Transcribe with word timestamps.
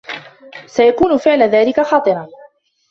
سيكون 0.65 1.17
فعل 1.17 1.41
ذلك 1.43 1.81
خطرًا. 1.81 2.27